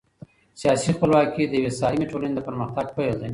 سياسي 0.61 0.89
خپلواکي 0.97 1.43
د 1.47 1.53
يوې 1.59 1.71
سالمي 1.79 2.05
ټولني 2.11 2.33
د 2.35 2.39
پرمختګ 2.47 2.85
پيل 2.97 3.15
دی. 3.21 3.29